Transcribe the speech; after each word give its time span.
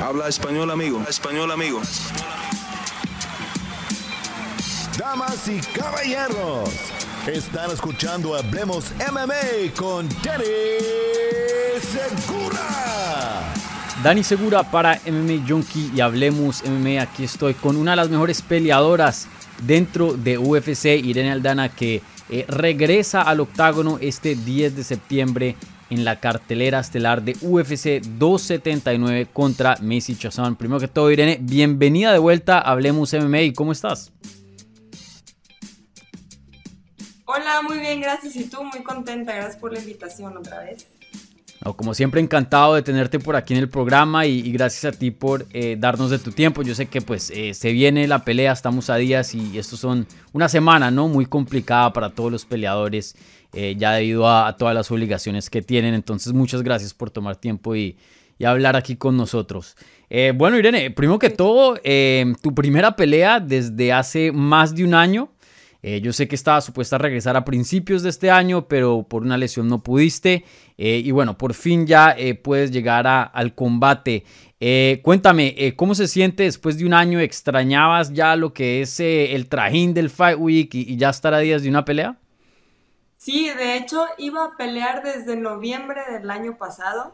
Habla 0.00 0.28
español, 0.28 0.70
amigo. 0.70 1.02
Español, 1.08 1.50
amigo. 1.50 1.80
Damas 4.96 5.48
y 5.48 5.58
caballeros, 5.76 6.70
están 7.26 7.72
escuchando 7.72 8.36
Hablemos 8.36 8.92
MMA 9.10 9.74
con 9.76 10.08
Danny 10.22 10.44
Segura. 11.80 13.52
Dani 14.04 14.22
Segura 14.22 14.62
para 14.62 15.00
MMA 15.04 15.44
Junkie 15.48 15.90
y 15.92 16.00
Hablemos 16.00 16.62
MMA. 16.64 17.02
Aquí 17.02 17.24
estoy 17.24 17.54
con 17.54 17.76
una 17.76 17.92
de 17.92 17.96
las 17.96 18.08
mejores 18.08 18.40
peleadoras 18.40 19.26
dentro 19.66 20.12
de 20.12 20.38
UFC, 20.38 20.84
Irene 21.02 21.32
Aldana, 21.32 21.70
que 21.70 22.02
eh, 22.30 22.44
regresa 22.46 23.22
al 23.22 23.40
octágono 23.40 23.98
este 24.00 24.36
10 24.36 24.76
de 24.76 24.84
septiembre 24.84 25.56
en 25.90 26.04
la 26.04 26.20
cartelera 26.20 26.80
estelar 26.80 27.22
de 27.22 27.36
UFC 27.40 28.02
279 28.18 29.28
contra 29.32 29.76
Messi 29.80 30.16
Chazán. 30.16 30.56
Primero 30.56 30.80
que 30.80 30.88
todo, 30.88 31.10
Irene, 31.10 31.38
bienvenida 31.40 32.12
de 32.12 32.18
vuelta 32.18 32.58
a 32.58 32.72
Hablemos 32.72 33.12
MMA. 33.12 33.52
¿Cómo 33.54 33.72
estás? 33.72 34.12
Hola, 37.30 37.60
muy 37.60 37.78
bien, 37.78 38.00
gracias. 38.00 38.36
Y 38.36 38.44
tú, 38.44 38.64
muy 38.64 38.82
contenta. 38.82 39.34
Gracias 39.34 39.56
por 39.56 39.72
la 39.72 39.78
invitación 39.78 40.34
otra 40.36 40.60
vez. 40.60 40.86
como 41.76 41.92
siempre, 41.92 42.22
encantado 42.22 42.74
de 42.74 42.80
tenerte 42.80 43.18
por 43.18 43.36
aquí 43.36 43.52
en 43.52 43.60
el 43.60 43.68
programa 43.68 44.24
y, 44.24 44.50
gracias 44.50 44.94
a 44.94 44.98
ti 44.98 45.10
por 45.10 45.44
eh, 45.52 45.76
darnos 45.78 46.08
de 46.08 46.18
tu 46.18 46.32
tiempo. 46.32 46.62
Yo 46.62 46.74
sé 46.74 46.86
que 46.86 47.02
pues 47.02 47.30
eh, 47.30 47.52
se 47.52 47.72
viene 47.72 48.08
la 48.08 48.24
pelea, 48.24 48.52
estamos 48.52 48.88
a 48.88 48.96
días 48.96 49.34
y 49.34 49.58
esto 49.58 49.76
son 49.76 50.06
una 50.32 50.48
semana, 50.48 50.90
¿no? 50.90 51.08
Muy 51.08 51.26
complicada 51.26 51.92
para 51.92 52.10
todos 52.10 52.32
los 52.32 52.46
peleadores. 52.46 53.14
Eh, 53.54 53.76
ya 53.78 53.92
debido 53.92 54.28
a, 54.28 54.54
todas 54.58 54.74
las 54.74 54.90
obligaciones 54.90 55.48
que 55.48 55.62
tienen. 55.62 55.94
Entonces, 55.94 56.32
muchas 56.32 56.62
gracias 56.62 56.92
por 56.92 57.10
tomar 57.10 57.36
tiempo 57.36 57.74
y, 57.74 57.96
hablar 58.44 58.76
aquí 58.76 58.94
con 58.94 59.16
nosotros. 59.16 59.76
Eh, 60.08 60.32
bueno, 60.34 60.56
Irene, 60.56 60.92
primero 60.92 61.18
que 61.18 61.30
todo, 61.30 61.76
eh, 61.82 62.34
tu 62.40 62.54
primera 62.54 62.94
pelea 62.94 63.40
desde 63.40 63.92
hace 63.92 64.30
más 64.30 64.74
de 64.76 64.84
un 64.84 64.94
año. 64.94 65.30
yo 65.82 66.12
sé 66.12 66.28
que 66.28 66.36
estaba 66.36 66.60
supuesta 66.60 66.96
a 66.96 66.98
regresar 66.98 67.36
a 67.36 67.44
principios 67.44 68.02
de 68.02 68.10
este 68.10 68.30
año, 68.30 68.68
pero 68.68 69.06
por 69.08 69.22
una 69.22 69.36
lesión 69.36 69.68
no 69.68 69.82
pudiste. 69.82 70.44
y 70.76 71.10
bueno, 71.10 71.36
por 71.36 71.52
fin 71.54 71.86
ya 71.86 72.14
puedes 72.42 72.70
llegar 72.70 73.06
al 73.08 73.54
combate. 73.54 74.24
cuéntame, 75.02 75.74
¿cómo 75.76 75.94
se 75.96 76.06
siente 76.06 76.44
después 76.44 76.78
de 76.78 76.86
un 76.86 76.94
año? 76.94 77.18
¿Extrañabas 77.18 78.12
ya 78.12 78.36
lo 78.36 78.52
que 78.52 78.82
es 78.82 79.00
el 79.00 79.48
trajín 79.48 79.94
del 79.94 80.10
Fight 80.10 80.38
Week 80.38 80.72
y, 80.74 80.92
y 80.92 80.96
ya 80.96 81.10
estar 81.10 81.34
a 81.34 81.40
días 81.40 81.62
de 81.62 81.70
una 81.70 81.84
pelea? 81.84 82.16
Sí, 83.18 83.50
de 83.50 83.76
hecho 83.76 84.06
iba 84.16 84.44
a 84.44 84.56
pelear 84.56 85.02
desde 85.02 85.34
noviembre 85.34 86.02
del 86.08 86.30
año 86.30 86.56
pasado 86.56 87.12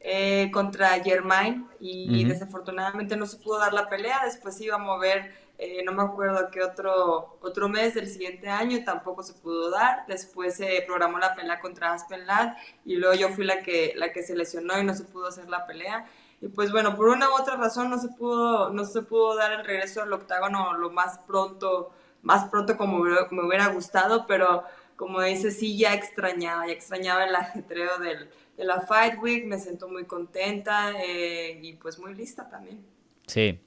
eh, 0.00 0.50
contra 0.52 0.90
Germain 1.02 1.66
y, 1.80 2.24
desafortunadamente 2.24 3.16
no 3.16 3.24
se 3.24 3.38
pudo 3.38 3.58
dar 3.58 3.72
la 3.72 3.88
pelea. 3.88 4.20
Después 4.22 4.60
iba 4.60 4.76
a 4.76 4.78
mover, 4.78 5.34
eh, 5.56 5.82
no 5.82 5.92
me 5.92 6.02
acuerdo 6.02 6.50
qué 6.50 6.62
otro, 6.62 7.38
otro 7.40 7.70
mes 7.70 7.94
del 7.94 8.06
siguiente 8.08 8.50
año 8.50 8.84
tampoco 8.84 9.22
se 9.22 9.32
pudo 9.32 9.70
dar. 9.70 10.04
Después 10.06 10.58
se 10.58 10.84
programó 10.86 11.18
la 11.18 11.34
pelea 11.34 11.58
contra 11.58 11.94
Aspen 11.94 12.26
Ladd 12.26 12.56
y 12.84 12.96
luego 12.96 13.14
yo 13.14 13.30
fui 13.30 13.46
la 13.46 13.62
que, 13.62 13.94
la 13.96 14.12
que 14.12 14.22
se 14.22 14.36
lesionó 14.36 14.78
y 14.78 14.84
no 14.84 14.92
se 14.92 15.04
pudo 15.04 15.28
hacer 15.28 15.48
la 15.48 15.66
pelea. 15.66 16.04
Y 16.42 16.48
pues 16.48 16.70
bueno, 16.70 16.96
por 16.96 17.08
una 17.08 17.30
u 17.30 17.32
otra 17.32 17.56
razón 17.56 17.88
no 17.88 17.98
se 17.98 18.08
pudo, 18.08 18.68
no 18.70 18.84
se 18.84 19.00
pudo 19.00 19.36
dar 19.36 19.52
el 19.52 19.64
regreso 19.64 20.02
al 20.02 20.12
octágono 20.12 20.74
lo 20.74 20.90
más 20.90 21.18
pronto, 21.20 21.92
más 22.20 22.50
pronto 22.50 22.76
como 22.76 22.98
me 22.98 23.46
hubiera 23.46 23.68
gustado, 23.68 24.26
pero 24.26 24.64
como 25.00 25.22
dice, 25.22 25.50
sí 25.50 25.78
ya 25.78 25.94
extrañaba, 25.94 26.66
ya 26.66 26.74
extrañaba 26.74 27.24
el 27.24 27.34
ajetreo 27.34 27.98
del, 28.00 28.28
de 28.54 28.64
la 28.66 28.82
Fight 28.82 29.14
Week, 29.18 29.46
me 29.46 29.58
siento 29.58 29.88
muy 29.88 30.04
contenta 30.04 30.92
eh, 31.02 31.58
y 31.62 31.72
pues 31.72 31.98
muy 31.98 32.14
lista 32.14 32.50
también. 32.50 32.84
Sí. 33.26 33.58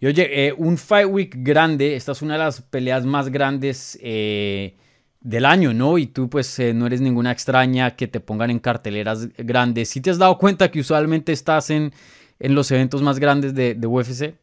Y 0.00 0.06
oye, 0.08 0.48
eh, 0.48 0.52
un 0.52 0.76
Fight 0.76 1.08
Week 1.08 1.32
grande, 1.32 1.94
esta 1.94 2.10
es 2.10 2.22
una 2.22 2.32
de 2.32 2.40
las 2.40 2.60
peleas 2.60 3.04
más 3.04 3.28
grandes 3.28 3.96
eh, 4.02 4.74
del 5.20 5.44
año, 5.44 5.72
¿no? 5.72 5.96
Y 5.96 6.08
tú 6.08 6.28
pues 6.28 6.58
no 6.74 6.88
eres 6.88 7.00
ninguna 7.00 7.30
extraña 7.30 7.94
que 7.94 8.08
te 8.08 8.18
pongan 8.18 8.50
en 8.50 8.58
carteleras 8.58 9.28
grandes. 9.36 9.90
¿Sí 9.90 10.00
te 10.00 10.10
has 10.10 10.18
dado 10.18 10.38
cuenta 10.38 10.72
que 10.72 10.80
usualmente 10.80 11.30
estás 11.30 11.70
en, 11.70 11.92
en 12.40 12.54
los 12.56 12.68
eventos 12.72 13.00
más 13.00 13.20
grandes 13.20 13.54
de, 13.54 13.76
de 13.76 13.86
UFC? 13.86 14.34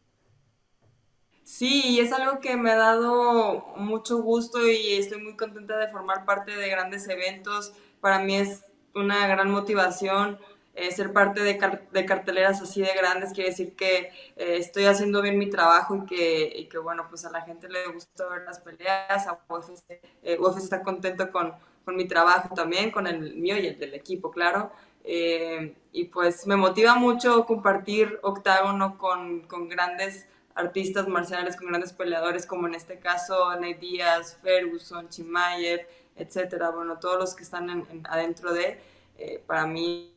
Sí, 1.45 1.99
es 1.99 2.11
algo 2.11 2.39
que 2.39 2.57
me 2.57 2.71
ha 2.71 2.75
dado 2.75 3.67
mucho 3.77 4.17
gusto 4.17 4.67
y 4.67 4.93
estoy 4.93 5.21
muy 5.21 5.37
contenta 5.37 5.77
de 5.77 5.87
formar 5.89 6.25
parte 6.25 6.55
de 6.55 6.69
grandes 6.69 7.07
eventos. 7.07 7.71
Para 8.01 8.17
mí 8.17 8.35
es 8.35 8.65
una 8.95 9.27
gran 9.27 9.51
motivación 9.51 10.39
eh, 10.73 10.91
ser 10.91 11.13
parte 11.13 11.41
de, 11.41 11.57
carteleras 12.05 12.61
así 12.63 12.81
de 12.81 12.93
grandes. 12.95 13.31
Quiere 13.31 13.51
decir 13.51 13.75
que 13.75 14.11
eh, 14.35 14.57
estoy 14.57 14.85
haciendo 14.85 15.21
bien 15.21 15.37
mi 15.37 15.47
trabajo 15.47 15.95
y 15.95 16.05
que, 16.07 16.67
que, 16.69 16.77
bueno, 16.79 17.05
pues 17.09 17.25
a 17.25 17.29
la 17.29 17.41
gente 17.41 17.69
le 17.69 17.87
gusta 17.89 18.27
ver 18.27 18.41
las 18.41 18.59
peleas. 18.59 19.27
A 19.27 19.39
UFC, 19.47 19.91
eh, 20.23 20.39
está 20.57 20.81
contento 20.81 21.31
con, 21.31 21.53
con, 21.85 21.95
mi 21.95 22.07
trabajo 22.07 22.55
también, 22.55 22.89
con 22.89 23.05
el 23.05 23.35
mío 23.35 23.55
y 23.57 23.67
el 23.67 23.77
del 23.77 23.93
equipo, 23.93 24.31
claro. 24.31 24.71
y 25.05 26.05
pues 26.05 26.47
me 26.47 26.55
motiva 26.55 26.95
mucho 26.95 27.45
compartir 27.45 28.19
octágono 28.23 28.97
con, 28.97 29.41
con 29.41 29.69
grandes 29.69 30.27
artistas 30.55 31.07
marciales 31.07 31.57
con 31.57 31.67
grandes 31.67 31.93
peleadores, 31.93 32.45
como 32.45 32.67
en 32.67 32.75
este 32.75 32.97
caso 32.99 33.53
Nate 33.55 33.75
Díaz, 33.75 34.37
Ferguson, 34.41 35.09
Chimaev, 35.09 35.81
etcétera. 36.15 36.71
Bueno, 36.71 36.97
todos 36.97 37.19
los 37.19 37.35
que 37.35 37.43
están 37.43 37.85
adentro 38.05 38.53
de, 38.53 38.79
eh, 39.17 39.43
para 39.45 39.67
mí 39.67 40.13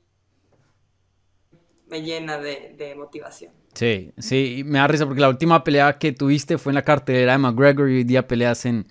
me 1.88 2.03
llena 2.03 2.38
de, 2.38 2.94
motivación. 2.97 3.53
Sí, 3.75 4.12
sí, 4.19 4.62
me 4.65 4.78
da 4.78 4.87
risa 4.87 5.06
porque 5.06 5.21
la 5.21 5.28
última 5.28 5.62
pelea 5.65 5.98
que 5.98 6.12
tuviste 6.12 6.59
fue 6.59 6.71
en 6.71 6.75
la 6.75 6.82
cartelera 6.82 7.32
de 7.32 7.38
McGregor 7.38 7.91
y 7.91 7.97
hoy 7.97 8.04
día 8.04 8.27
peleas 8.27 8.65
en, 8.65 8.87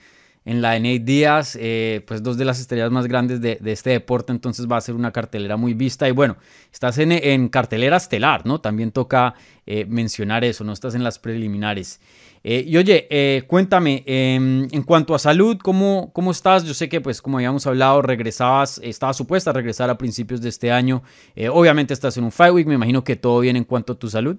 en 0.47 0.61
la 0.61 0.79
Nate 0.79 0.99
Díaz, 0.99 1.57
eh, 1.59 2.05
pues 2.07 2.23
dos 2.23 2.37
de 2.37 2.45
las 2.45 2.61
estrellas 2.61 2.89
más 2.89 3.05
grandes 3.05 3.41
de, 3.41 3.59
este 3.65 3.89
deporte, 3.89 4.31
entonces 4.31 4.65
va 4.65 4.77
a 4.77 4.81
ser 4.81 4.95
una 4.95 5.11
cartelera 5.11 5.57
muy 5.57 5.73
vista. 5.73 6.07
Y 6.07 6.13
bueno, 6.13 6.37
estás 6.71 6.97
en, 6.99 7.11
en 7.11 7.49
cartelera 7.49 7.97
estelar, 7.97 8.45
¿no? 8.45 8.61
También 8.61 8.93
toca 8.93 9.33
eh, 9.65 9.83
mencionar 9.89 10.45
eso, 10.45 10.63
no 10.63 10.71
estás 10.71 10.95
en 10.95 11.03
las 11.03 11.19
preliminares. 11.19 11.99
Eh, 12.45 12.63
y 12.65 12.77
oye, 12.77 13.43
cuéntame, 13.45 14.03
em, 14.05 14.69
en 14.71 14.83
cuanto 14.83 15.13
a 15.13 15.19
salud, 15.19 15.57
¿cómo, 15.61 16.11
¿cómo 16.13 16.31
estás? 16.31 16.63
Yo 16.63 16.73
sé 16.73 16.87
que, 16.87 17.01
pues, 17.01 17.21
como 17.21 17.39
habíamos 17.39 17.67
hablado, 17.67 18.01
regresabas, 18.01 18.79
estabas 18.81 19.17
supuesta 19.17 19.49
a 19.49 19.53
regresar 19.53 19.89
a 19.89 19.97
principios 19.97 20.39
de 20.39 20.47
este 20.47 20.71
año. 20.71 21.03
obviamente 21.51 21.93
estás 21.93 22.15
en 22.15 22.23
un 22.23 22.31
Fight 22.31 22.53
Week, 22.53 22.67
me 22.67 22.75
imagino 22.75 23.03
que 23.03 23.17
todo 23.17 23.41
bien 23.41 23.57
en 23.57 23.65
cuanto 23.65 23.93
a 23.93 23.99
tu 23.99 24.09
salud. 24.09 24.37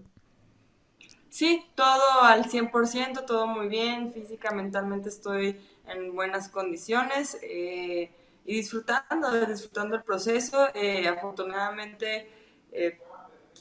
Sí, 1.38 1.65
todo 1.76 2.22
al 2.22 2.47
100%, 2.47 3.25
todo 3.25 3.47
muy 3.47 3.69
bien, 3.69 4.12
física, 4.12 4.50
mentalmente 4.50 5.09
estoy 5.09 5.56
en 5.87 6.12
buenas 6.12 6.49
condiciones 6.49 7.38
eh, 7.43 8.10
y 8.44 8.54
disfrutando, 8.56 9.47
disfrutando 9.47 9.94
el 9.94 10.03
proceso. 10.03 10.66
Eh, 10.75 11.06
afortunadamente, 11.06 12.28
eh, 12.72 12.98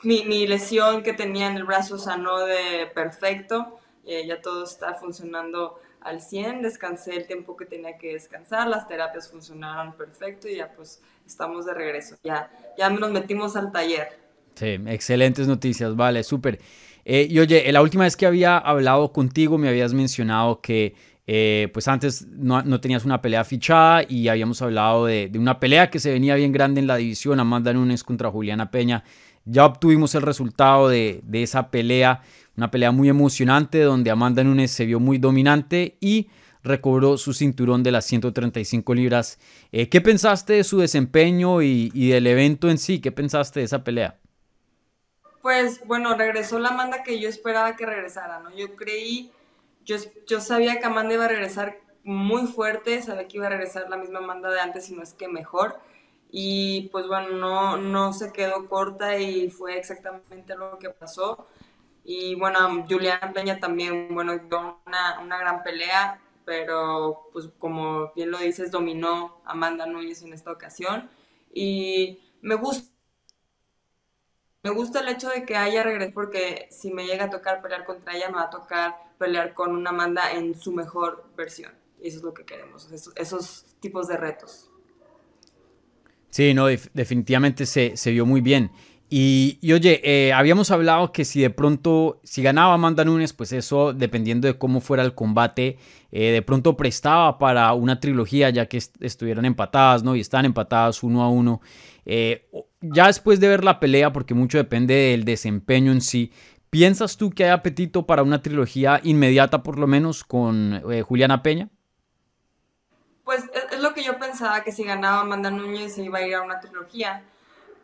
mi, 0.01 0.47
lesión 0.47 1.03
que 1.03 1.13
tenía 1.13 1.45
en 1.45 1.57
el 1.57 1.65
brazo 1.65 1.99
sanó 1.99 2.39
de 2.39 2.87
perfecto, 2.95 3.77
ya 4.03 4.41
todo 4.41 4.63
está 4.63 4.95
funcionando 4.95 5.79
al 6.01 6.19
100, 6.19 6.63
descansé 6.63 7.15
el 7.15 7.27
tiempo 7.27 7.55
que 7.55 7.67
tenía 7.67 7.95
que 7.99 8.13
descansar, 8.13 8.67
las 8.67 8.87
terapias 8.87 9.29
funcionaron 9.29 9.93
perfecto 9.93 10.47
y 10.47 10.55
ya 10.55 10.73
pues 10.75 10.99
estamos 11.27 11.67
de 11.67 11.75
regreso, 11.75 12.17
ya, 12.23 12.49
ya 12.75 12.89
nos 12.89 13.11
metimos 13.11 13.55
al 13.55 13.71
taller. 13.71 14.17
Sí, 14.55 14.79
excelentes 14.87 15.47
noticias, 15.47 15.95
vale, 15.95 16.23
súper. 16.23 16.59
Y 17.09 17.39
oye, 17.39 17.71
la 17.71 17.81
última 17.81 18.03
vez 18.03 18.17
que 18.17 18.25
había 18.25 18.57
hablado 18.57 19.13
contigo 19.13 19.57
me 19.57 19.69
habías 19.69 19.93
mencionado 19.93 20.59
que 20.61 20.93
eh, 21.29 21.67
pues 21.73 21.89
antes 21.89 22.25
no, 22.31 22.79
tenías 22.79 23.03
una 23.03 23.21
pelea 23.21 23.43
fichada 23.43 24.03
y 24.07 24.29
habíamos 24.29 24.61
hablado 24.61 25.05
de, 25.05 25.29
una 25.35 25.59
pelea 25.59 25.89
que 25.89 25.99
se 25.99 26.11
venía 26.11 26.35
bien 26.35 26.53
grande 26.53 26.79
en 26.79 26.87
la 26.87 26.95
división, 26.95 27.41
Amanda 27.41 27.73
Nunes 27.73 28.05
contra 28.05 28.31
Juliana 28.31 28.71
Peña. 28.71 29.03
Ya 29.43 29.65
obtuvimos 29.65 30.15
el 30.15 30.21
resultado 30.21 30.87
de, 30.87 31.21
esa 31.33 31.69
pelea, 31.69 32.21
una 32.55 32.71
pelea 32.71 32.91
muy 32.91 33.09
emocionante 33.09 33.81
donde 33.81 34.09
Amanda 34.09 34.41
Nunes 34.43 34.71
se 34.71 34.85
vio 34.85 35.01
muy 35.01 35.17
dominante 35.17 35.97
y 35.99 36.29
recobró 36.63 37.17
su 37.17 37.33
cinturón 37.33 37.83
de 37.83 37.91
las 37.91 38.05
135 38.05 38.93
libras. 38.95 39.37
Eh, 39.73 39.89
¿Qué 39.89 39.99
pensaste 39.99 40.53
de 40.53 40.63
su 40.63 40.79
desempeño 40.79 41.61
y, 41.61 41.89
del 41.89 42.25
evento 42.27 42.69
en 42.69 42.77
sí? 42.77 42.99
¿Qué 42.99 43.11
pensaste 43.11 43.59
de 43.59 43.65
esa 43.65 43.83
pelea? 43.83 44.17
Pues 45.47 45.87
bueno, 45.87 46.13
regresó 46.13 46.59
la 46.59 46.71
Amanda 46.71 47.03
que 47.03 47.21
yo 47.21 47.29
esperaba 47.29 47.77
que 47.77 47.85
regresara, 47.85 48.41
¿no? 48.41 48.53
Yo 48.53 48.75
creí 48.75 49.31
yo, 49.85 50.41
sabía 50.41 50.77
que 50.77 50.85
Amanda 50.85 51.13
iba 51.13 51.23
a 51.23 51.29
regresar 51.29 51.79
muy 52.03 52.47
fuerte, 52.47 53.01
sabía 53.01 53.29
que 53.29 53.37
iba 53.37 53.45
a 53.45 53.51
regresar 53.51 53.89
la 53.89 53.95
misma 53.95 54.19
Amanda 54.19 54.49
de 54.49 54.59
antes, 54.59 54.87
si 54.87 54.93
no 54.93 55.03
es 55.03 55.13
que 55.13 55.29
mejor. 55.29 55.79
Y 56.29 56.89
pues 56.91 57.07
bueno, 57.07 57.29
no, 57.29 57.77
no 57.77 58.11
se 58.11 58.33
quedó 58.33 58.67
corta 58.67 59.17
y 59.19 59.49
fue 59.49 59.77
exactamente 59.77 60.53
lo 60.57 60.77
que 60.79 60.89
pasó. 60.89 61.47
Y 62.03 62.35
bueno, 62.35 62.85
Juliana 62.89 63.31
Peña 63.31 63.57
también, 63.57 64.13
bueno, 64.13 64.37
dio 64.37 64.81
una, 64.85 65.21
una 65.21 65.37
gran 65.37 65.63
pelea, 65.63 66.19
pero 66.43 67.29
pues 67.31 67.47
como 67.57 68.11
bien 68.15 68.31
lo 68.31 68.39
dices, 68.39 68.69
dominó 68.69 69.39
Amanda 69.45 69.85
Núñez 69.85 70.23
en 70.23 70.33
esta 70.33 70.51
ocasión. 70.51 71.09
Y 71.53 72.19
me 72.41 72.55
gusta 72.55 72.96
me 74.67 74.73
gusta 74.73 74.99
el 74.99 75.07
hecho 75.07 75.29
de 75.29 75.45
que 75.45 75.55
haya 75.55 75.81
regresado 75.81 76.13
porque 76.13 76.67
si 76.71 76.91
me 76.91 77.05
llega 77.05 77.25
a 77.25 77.29
tocar 77.29 77.61
pelear 77.61 77.85
contra 77.85 78.15
ella, 78.15 78.27
me 78.27 78.35
va 78.35 78.43
a 78.43 78.49
tocar 78.49 78.95
pelear 79.17 79.53
con 79.53 79.71
una 79.71 79.91
Amanda 79.91 80.33
en 80.33 80.59
su 80.59 80.73
mejor 80.73 81.25
versión. 81.37 81.71
Y 82.01 82.09
eso 82.09 82.17
es 82.17 82.23
lo 82.23 82.33
que 82.33 82.43
queremos, 82.43 82.91
esos, 83.15 83.65
tipos 83.79 84.07
de 84.07 84.17
retos. 84.17 84.69
Sí, 86.29 86.53
no, 86.53 86.67
definitivamente 86.67 87.65
se, 87.65 88.11
vio 88.11 88.25
muy 88.25 88.41
bien. 88.41 88.71
Y, 89.09 89.59
oye, 89.71 90.01
eh, 90.03 90.33
habíamos 90.33 90.69
hablado 90.69 91.13
que 91.13 91.23
si 91.23 91.41
de 91.41 91.49
pronto, 91.49 92.19
si 92.23 92.41
ganaba 92.41 92.73
Amanda 92.73 93.05
Nunes, 93.05 93.31
pues 93.31 93.53
eso, 93.53 93.93
dependiendo 93.93 94.47
de 94.49 94.57
cómo 94.57 94.81
fuera 94.81 95.01
el 95.03 95.15
combate, 95.15 95.77
eh, 96.11 96.31
de 96.31 96.41
pronto 96.41 96.75
prestaba 96.75 97.37
para 97.37 97.71
una 97.73 98.01
trilogía, 98.01 98.49
ya 98.49 98.65
que 98.65 98.77
estuvieran 98.99 99.45
empatadas, 99.45 100.03
¿no? 100.03 100.15
Y 100.15 100.19
están 100.19 100.43
empatadas 100.43 101.03
uno 101.03 101.23
a 101.23 101.29
uno. 101.29 101.61
Eh, 102.05 102.49
ya 102.81 103.07
después 103.07 103.39
de 103.39 103.47
ver 103.47 103.63
la 103.63 103.79
pelea, 103.79 104.11
porque 104.11 104.33
mucho 104.33 104.57
depende 104.57 104.93
del 104.93 105.23
desempeño 105.23 105.93
en 105.93 106.01
sí, 106.01 106.33
¿piensas 106.69 107.15
tú 107.15 107.31
que 107.31 107.45
hay 107.45 107.51
apetito 107.51 108.05
para 108.05 108.23
una 108.23 108.41
trilogía 108.41 108.99
inmediata, 109.03 109.63
por 109.63 109.79
lo 109.79 109.87
menos, 109.87 110.25
con 110.25 110.81
Juliana 111.03 111.41
Peña? 111.43 111.69
Pues 113.23 113.45
es 113.71 113.81
lo 113.81 113.93
que 113.93 114.03
yo 114.03 114.19
pensaba, 114.19 114.63
que 114.63 114.73
si 114.73 114.83
ganaba 114.83 115.21
Amanda 115.21 115.49
Núñez 115.49 115.95
se 115.95 116.03
iba 116.03 116.19
a 116.19 116.27
ir 116.27 116.35
a 116.35 116.41
una 116.41 116.59
trilogía, 116.59 117.23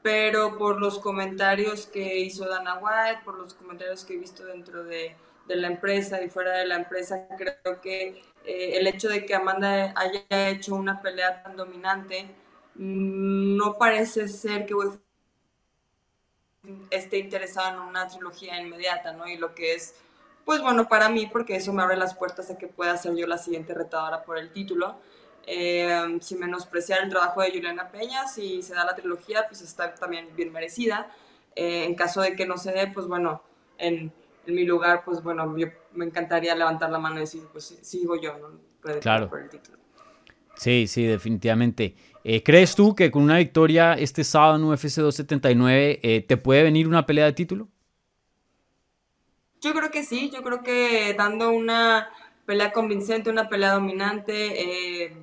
pero 0.04 0.58
por 0.58 0.80
los 0.80 1.00
comentarios 1.00 1.88
que 1.88 2.20
hizo 2.20 2.48
Dana 2.48 2.76
White, 2.76 3.22
por 3.24 3.40
los 3.40 3.54
comentarios 3.54 4.04
que 4.04 4.14
he 4.14 4.18
visto 4.18 4.46
dentro 4.46 4.84
de, 4.84 5.16
la 5.48 5.68
empresa 5.68 6.22
y 6.22 6.30
fuera 6.30 6.58
de 6.58 6.66
la 6.66 6.76
empresa, 6.76 7.28
creo 7.38 7.82
que 7.82 8.22
eh, 8.46 8.78
el 8.78 8.88
hecho 8.88 9.10
de 9.10 9.26
que 9.26 9.36
Amanda 9.36 9.94
haya 9.96 10.50
hecho 10.50 10.76
una 10.76 11.02
pelea 11.02 11.42
tan 11.44 11.56
dominante, 11.56 12.28
no 12.76 13.78
parece 13.78 14.28
ser 14.28 14.66
que 14.66 14.74
esté 16.90 17.20
interesado 17.20 17.82
en 17.82 17.88
una 17.88 18.08
trilogía 18.08 18.60
inmediata, 18.60 19.14
¿no? 19.14 19.28
Y 19.28 19.38
lo 19.38 19.54
que 19.54 19.74
es, 19.74 19.96
pues 20.46 20.62
bueno, 20.62 20.88
para 20.88 21.10
mí, 21.10 21.28
porque 21.28 21.56
eso 21.58 21.74
me 21.74 21.84
abre 21.84 21.98
las 21.98 22.16
puertas 22.16 22.50
a 22.50 22.58
que 22.58 22.68
pueda 22.68 22.98
ser 22.98 23.16
yo 23.16 23.28
la 23.28 23.38
siguiente 23.38 23.74
retadora 23.74 24.24
por 24.24 24.38
el 24.38 24.52
título. 24.52 24.98
Eh, 25.46 26.18
sin 26.22 26.40
menospreciar 26.40 27.04
el 27.04 27.10
trabajo 27.10 27.42
de 27.42 27.52
Juliana 27.52 27.90
Peña, 27.90 28.28
si 28.28 28.62
se 28.62 28.74
da 28.74 28.86
la 28.86 28.96
trilogía, 28.96 29.46
pues 29.48 29.62
está 29.62 29.94
también 29.94 30.30
bien 30.36 30.52
merecida. 30.52 31.12
Eh, 31.56 31.86
en 31.86 31.96
caso 31.96 32.22
de 32.22 32.36
que 32.36 32.46
no 32.46 32.58
se 32.58 32.72
dé, 32.72 32.88
pues 32.88 33.08
bueno, 33.08 33.44
en, 33.78 34.12
mi 34.46 34.66
lugar, 34.66 35.04
pues 35.06 35.24
bueno, 35.24 35.58
yo 35.58 35.68
me 35.94 36.06
encantaría 36.06 36.54
levantar 36.56 36.90
la 36.90 37.00
mano 37.00 37.18
y 37.18 37.22
decir, 37.22 37.44
pues 37.52 37.78
sigo 37.82 38.20
yo, 38.20 38.38
¿no? 38.38 39.00
claro. 39.00 39.30
por 39.30 39.40
el 39.40 39.50
título. 39.50 39.78
Sí, 40.56 40.88
sí, 40.88 41.04
definitivamente. 41.04 41.96
Eh, 42.24 42.44
¿Crees 42.44 42.76
tú 42.76 42.96
que 42.96 43.12
con 43.12 43.24
una 43.24 43.38
victoria 43.38 43.94
este 43.94 44.24
sábado 44.24 44.56
en 44.56 44.64
UFC 44.64 44.98
279 44.98 46.00
eh, 46.02 46.22
te 46.28 46.38
puede 46.38 46.64
venir 46.64 46.88
una 46.88 47.06
pelea 47.06 47.26
de 47.26 47.34
título? 47.34 47.68
Yo 49.62 49.74
creo 49.74 49.92
que 49.92 50.04
sí, 50.04 50.30
yo 50.30 50.44
creo 50.44 50.62
que 50.62 51.14
dando 51.18 51.50
una 51.52 52.10
pelea 52.46 52.72
convincente, 52.72 53.30
una 53.30 53.50
pelea 53.50 53.74
dominante, 53.74 55.04
eh, 55.04 55.14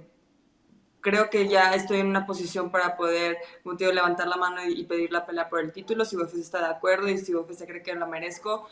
creo 1.00 1.30
que 1.30 1.48
ya 1.48 1.74
estoy 1.74 2.00
en 2.00 2.06
una 2.06 2.26
posición 2.26 2.70
para 2.70 2.96
poder, 2.96 3.38
como 3.62 3.76
levantar 3.76 4.26
la 4.26 4.36
mano 4.36 4.64
y, 4.66 4.84
pedir 4.84 5.12
la 5.12 5.26
pelea 5.26 5.48
por 5.48 5.60
el 5.60 5.72
título, 5.72 6.04
si 6.04 6.16
UFC 6.16 6.34
está 6.34 6.60
de 6.60 6.74
acuerdo 6.74 7.08
y 7.08 7.18
si 7.18 7.34
UFC 7.34 7.66
cree 7.66 7.82
que 7.82 7.94
la 7.94 8.06
merezco, 8.06 8.68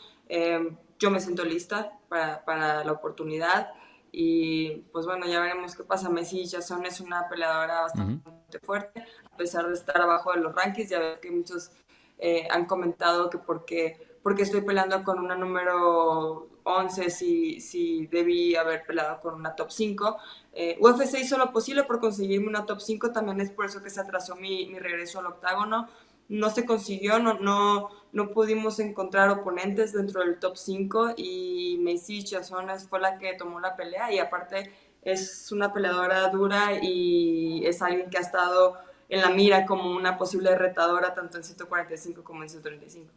yo 0.99 1.11
me 1.11 1.19
siento 1.19 1.43
lista 1.43 1.91
para, 2.07 2.43
para 2.45 2.83
la 2.83 2.91
oportunidad. 2.91 3.71
Y 4.11 4.77
pues 4.91 5.05
bueno, 5.05 5.27
ya 5.27 5.39
veremos 5.39 5.75
qué 5.75 5.83
pasa. 5.83 6.09
Messi 6.09 6.47
Jason 6.47 6.85
es 6.85 6.99
una 6.99 7.27
peleadora 7.29 7.81
bastante 7.81 8.59
fuerte, 8.59 9.05
a 9.31 9.37
pesar 9.37 9.67
de 9.67 9.73
estar 9.73 10.01
abajo 10.01 10.33
de 10.33 10.41
los 10.41 10.55
rankings. 10.55 10.89
Ya 10.89 10.99
veo 10.99 11.19
que 11.19 11.31
muchos 11.31 11.71
eh, 12.17 12.47
han 12.49 12.65
comentado 12.65 13.29
que 13.29 13.37
porque, 13.37 14.08
porque 14.23 14.43
estoy 14.43 14.61
peleando 14.61 15.03
con 15.03 15.19
una 15.19 15.35
número 15.35 16.47
11 16.63 17.09
si, 17.09 17.59
si 17.59 18.07
debí 18.07 18.55
haber 18.55 18.85
peleado 18.85 19.21
con 19.21 19.35
una 19.35 19.55
top 19.55 19.71
5. 19.71 20.17
Eh, 20.53 20.77
UFC 20.79 21.19
hizo 21.19 21.37
lo 21.37 21.51
posible 21.51 21.83
por 21.83 21.99
conseguirme 21.99 22.47
una 22.47 22.65
top 22.65 22.81
5, 22.81 23.11
también 23.11 23.41
es 23.41 23.51
por 23.51 23.65
eso 23.65 23.81
que 23.81 23.89
se 23.89 24.01
atrasó 24.01 24.35
mi, 24.35 24.67
mi 24.67 24.79
regreso 24.79 25.19
al 25.19 25.27
octágono 25.27 25.87
no 26.29 26.51
se 26.51 26.65
consiguió, 26.65 27.19
no, 27.19 27.33
no, 27.39 27.89
no 28.13 28.29
pudimos 28.29 28.79
encontrar 28.79 29.29
oponentes 29.31 29.93
dentro 29.93 30.21
del 30.21 30.39
top 30.39 30.55
5 30.57 31.15
y 31.17 31.79
Macy 31.81 32.23
Chazones 32.23 32.87
fue 32.87 32.99
la 32.99 33.17
que 33.17 33.33
tomó 33.33 33.59
la 33.59 33.75
pelea 33.75 34.13
y 34.13 34.19
aparte 34.19 34.71
es 35.01 35.51
una 35.51 35.73
peleadora 35.73 36.29
dura 36.29 36.73
y 36.81 37.65
es 37.65 37.81
alguien 37.81 38.11
que 38.11 38.17
ha 38.17 38.21
estado 38.21 38.77
en 39.09 39.21
la 39.21 39.31
mira 39.31 39.65
como 39.65 39.95
una 39.95 40.17
posible 40.17 40.55
retadora 40.55 41.15
tanto 41.15 41.37
en 41.37 41.43
145 41.43 42.23
como 42.23 42.43
en 42.43 42.49
135. 42.49 43.11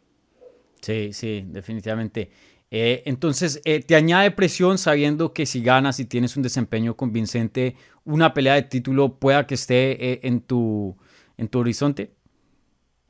Sí, 0.83 1.13
sí, 1.13 1.45
definitivamente. 1.47 2.29
Eh, 2.69 3.03
entonces, 3.05 3.61
eh, 3.63 3.81
¿te 3.81 3.95
añade 3.95 4.31
presión 4.31 4.77
sabiendo 4.77 5.31
que 5.31 5.45
si 5.45 5.63
ganas 5.63 5.99
y 6.01 6.05
tienes 6.05 6.35
un 6.35 6.43
desempeño 6.43 6.97
convincente, 6.97 7.77
una 8.03 8.33
pelea 8.33 8.55
de 8.55 8.63
título 8.63 9.17
pueda 9.17 9.47
que 9.47 9.55
esté 9.55 10.11
eh, 10.11 10.19
en, 10.23 10.41
tu, 10.41 10.97
en 11.37 11.47
tu 11.47 11.59
horizonte? 11.59 12.11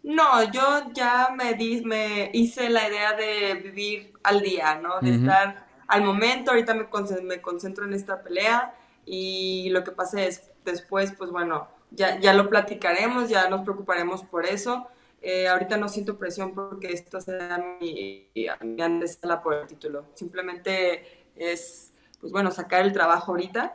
No, 0.04 0.52
yo 0.52 0.92
ya 0.94 1.30
me, 1.36 1.56
di, 1.56 1.82
me 1.84 2.30
hice 2.34 2.70
la 2.70 2.88
idea 2.88 3.14
de 3.14 3.56
vivir 3.56 4.14
al 4.24 4.42
día, 4.42 4.76
¿no? 4.76 5.00
De 5.02 5.16
estar 5.16 5.66
al 5.88 6.04
momento, 6.04 6.52
ahorita 6.52 6.76
me, 6.76 6.88
me 7.24 7.42
concentro 7.42 7.86
en 7.86 7.94
esta 7.94 8.22
pelea 8.22 8.76
y 9.06 9.70
lo 9.72 9.84
que 9.84 9.92
pase 9.92 10.28
es 10.28 10.52
después, 10.64 11.14
pues 11.18 11.32
bueno, 11.32 11.70
ya, 11.90 12.20
ya 12.20 12.34
lo 12.34 12.50
platicaremos, 12.50 13.30
ya 13.30 13.50
nos 13.50 13.62
preocuparemos 13.62 14.24
por 14.24 14.46
eso. 14.46 14.88
Eh, 15.26 15.48
ahorita 15.48 15.78
no 15.78 15.88
siento 15.88 16.20
presión 16.20 16.54
porque 16.54 16.92
esto 16.92 17.22
sea 17.22 17.78
mi, 17.80 18.28
mi 18.62 18.82
antesala 18.82 19.42
por 19.42 19.56
el 19.56 19.68
título. 19.68 20.06
Simplemente 20.14 21.24
es, 21.38 21.94
pues 22.20 22.34
bueno, 22.34 22.52
sacar 22.52 22.86
el 22.86 22.92
trabajo 22.92 23.32
ahorita 23.32 23.74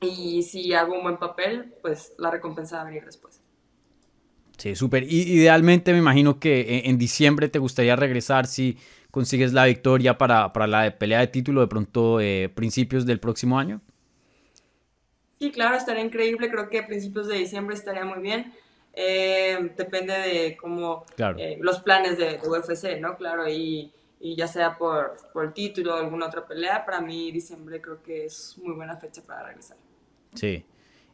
y 0.00 0.42
si 0.42 0.74
hago 0.74 0.94
un 0.94 1.04
buen 1.04 1.18
papel, 1.18 1.72
pues 1.80 2.14
la 2.18 2.32
recompensa 2.32 2.76
va 2.76 2.82
a 2.82 2.84
venir 2.86 3.04
después. 3.04 3.40
Sí, 4.58 4.74
súper. 4.74 5.04
Idealmente 5.04 5.92
me 5.92 5.98
imagino 5.98 6.40
que 6.40 6.82
en 6.86 6.98
diciembre 6.98 7.48
te 7.48 7.58
gustaría 7.58 7.94
regresar 7.94 8.46
si 8.46 8.76
consigues 9.10 9.52
la 9.52 9.66
victoria 9.66 10.18
para, 10.18 10.50
la 10.66 10.98
pelea 10.98 11.20
de 11.20 11.28
título 11.28 11.60
de 11.60 11.68
pronto 11.68 12.20
eh, 12.20 12.50
principios 12.54 13.06
del 13.06 13.20
próximo 13.20 13.58
año. 13.58 13.80
Sí, 15.38 15.50
claro, 15.52 15.76
estaría 15.76 16.02
increíble. 16.02 16.50
Creo 16.50 16.68
que 16.70 16.80
a 16.80 16.86
principios 16.86 17.28
de 17.28 17.36
diciembre 17.36 17.76
estaría 17.76 18.04
muy 18.04 18.20
bien. 18.20 18.52
Eh, 18.98 19.72
depende 19.76 20.14
de 20.14 20.56
cómo 20.56 21.04
los 21.60 21.80
planes 21.80 22.16
de, 22.16 22.40
UFC, 22.48 22.98
¿no? 22.98 23.16
Claro, 23.16 23.46
y, 23.48 23.92
ya 24.18 24.48
sea 24.48 24.76
por, 24.76 25.16
por 25.32 25.44
el 25.44 25.52
título 25.52 25.94
o 25.94 25.98
alguna 25.98 26.26
otra 26.26 26.44
pelea, 26.46 26.84
para 26.84 27.00
mí 27.00 27.30
diciembre 27.30 27.80
creo 27.80 28.02
que 28.02 28.24
es 28.24 28.56
muy 28.58 28.74
buena 28.74 28.96
fecha 28.96 29.22
para 29.22 29.44
regresar. 29.44 29.76
Sí. 30.34 30.64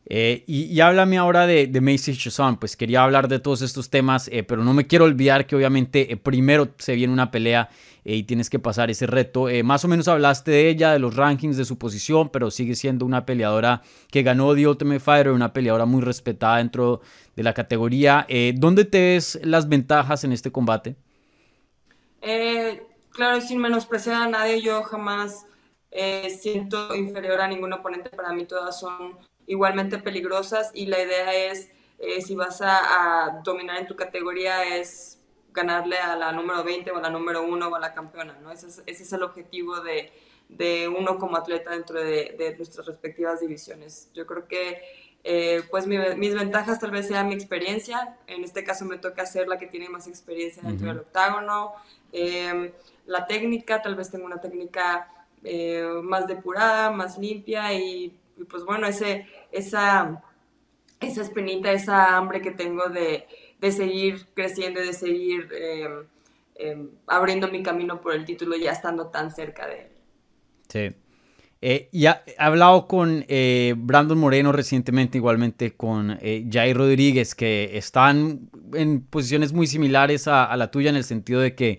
Eh, 0.07 0.45
y, 0.47 0.81
háblame 0.81 1.17
ahora 1.17 1.47
de, 1.47 1.81
Macy 1.81 2.17
Chazon. 2.17 2.57
Pues 2.59 2.77
quería 2.77 3.05
hablar 3.05 3.29
de 3.29 3.39
todos 3.39 3.63
estos 3.63 3.91
temas, 3.91 4.29
eh, 4.29 4.43
pero 4.43 4.65
no 4.65 4.75
me 4.75 4.87
quiero 4.87 5.05
olvidar 5.05 5.47
que 5.47 5.57
obviamente 5.57 6.13
eh, 6.13 6.17
primero 6.17 6.69
se 6.79 6.95
viene 6.95 7.13
una 7.13 7.31
pelea 7.31 7.71
y 8.05 8.25
tienes 8.25 8.51
que 8.51 8.59
pasar 8.59 8.91
ese 8.91 9.07
reto. 9.07 9.47
más 9.63 9.85
o 9.85 9.89
menos 9.89 10.09
hablaste 10.09 10.51
de 10.51 10.69
ella, 10.69 10.93
de 10.93 10.99
los 10.99 11.15
rankings, 11.15 11.57
de 11.57 11.65
su 11.65 11.79
posición, 11.79 12.31
pero 12.31 12.51
sigue 12.51 12.75
siendo 12.75 13.07
una 13.07 13.25
peleadora 13.25 13.83
que 14.11 14.25
ganó 14.25 14.55
The 14.57 14.67
Ultimate 14.67 14.99
Fighter, 14.99 15.31
una 15.31 15.53
peleadora 15.53 15.87
muy 15.87 16.03
respetada 16.03 16.57
dentro 16.57 17.01
de 17.37 17.45
la 17.45 17.55
categoría. 17.55 18.27
¿Dónde 18.57 18.87
te 18.87 19.01
ves 19.01 19.39
las 19.45 19.69
ventajas 19.69 20.25
en 20.25 20.33
este 20.33 20.51
combate? 20.51 20.97
claro, 23.11 23.41
sin 23.41 23.61
menospreciar 23.61 24.23
a 24.23 24.29
nadie, 24.29 24.61
yo 24.63 24.83
jamás 24.83 25.47
siento 26.41 26.97
inferior 26.97 27.41
a 27.41 27.47
ningún 27.47 27.73
oponente. 27.73 28.11
Para 28.11 28.33
mí 28.33 28.47
todas 28.47 28.81
son 28.81 29.17
igualmente 29.47 29.99
peligrosas 29.99 30.71
y 30.75 30.87
la 30.87 31.03
idea 31.03 31.35
es, 31.51 31.71
eh, 31.99 32.21
si 32.21 32.35
vas 32.35 32.61
a, 32.63 33.41
dominar 33.45 33.79
en 33.79 33.87
tu 33.87 33.97
categoría, 33.97 34.77
es 34.77 35.19
ganarle 35.53 35.99
a 35.99 36.17
la 36.17 36.33
número 36.33 36.65
20 36.65 36.91
o 36.91 36.97
a 36.97 37.01
la 37.01 37.11
número 37.11 37.43
1 37.43 37.69
o 37.69 37.75
a 37.75 37.81
la 37.81 37.93
campeona, 37.93 38.39
¿no? 38.43 38.51
Ese 38.51 38.69
es, 38.69 38.83
ese 38.87 39.03
es 39.03 39.13
el 39.13 39.23
objetivo 39.23 39.81
de, 39.81 40.13
de, 40.49 40.89
uno 40.89 41.19
como 41.19 41.37
atleta 41.37 41.71
dentro 41.73 42.01
de, 42.01 42.35
de, 42.39 42.57
nuestras 42.57 42.87
respectivas 42.87 43.41
divisiones. 43.41 44.11
Yo 44.15 44.27
creo 44.27 44.49
que 44.49 44.83
eh, 45.25 45.63
pues 45.71 45.87
mis 45.87 46.35
ventajas 46.35 46.81
tal 46.81 46.91
vez 46.91 47.07
sea 47.07 47.23
mi 47.23 47.35
experiencia, 47.35 48.17
en 48.27 48.43
este 48.43 48.65
caso 48.65 48.85
me 48.85 48.99
toca 48.99 49.25
ser 49.25 49.47
la 49.47 49.57
que 49.57 49.69
tiene 49.69 49.89
más 49.89 50.09
experiencia 50.09 50.63
dentro 50.65 50.89
del 50.89 50.99
octágono, 50.99 51.75
em, 52.11 52.73
la 53.07 53.27
técnica, 53.27 53.83
tal 53.83 53.95
vez 53.95 54.11
tengo 54.11 54.27
una 54.27 54.41
técnica 54.41 55.09
eh, 55.45 55.87
más 56.03 56.27
depurada, 56.27 56.91
más 56.91 57.19
limpia 57.19 57.73
y 57.73 58.17
y 58.37 58.45
pues 58.45 58.65
bueno, 58.65 58.87
ese, 58.87 59.27
esa, 59.51 60.23
esa 61.01 61.23
espinita, 61.23 61.73
esa 61.73 62.17
hambre 62.17 62.41
que 62.41 62.51
tengo 62.51 62.89
de, 62.89 63.27
seguir 63.71 64.27
creciendo 64.35 64.83
y 64.83 64.87
de 64.87 64.93
seguir 64.93 65.49
em, 65.53 66.07
em, 66.57 66.89
abriendo 67.07 67.49
mi 67.49 67.63
camino 67.63 68.01
por 68.01 68.15
el 68.15 68.25
título 68.25 68.57
ya 68.57 68.73
estando 68.73 69.07
tan 69.09 69.31
cerca 69.31 69.67
de 69.67 69.81
él. 69.81 69.89
Sí. 70.69 70.97
Eh, 71.65 71.89
y 71.93 72.07
ha, 72.07 72.25
he 72.27 72.35
hablado 72.39 72.89
con 72.89 73.25
eh, 73.29 73.75
Brandon 73.77 74.19
Moreno 74.19 74.51
recientemente, 74.51 75.19
igualmente 75.19 75.75
con 75.77 76.19
eh, 76.21 76.45
Jair 76.51 76.77
Rodríguez, 76.77 77.37
que 77.37 77.79
están 77.79 78.51
en 78.75 79.03
posiciones 79.03 79.53
muy 79.53 79.69
similares 79.69 80.27
a, 80.27 80.55
la 80.57 80.73
tuya 80.73 80.91
en 80.91 80.97
el 80.97 81.05
sentido 81.05 81.41
de 81.41 81.55
que 81.55 81.79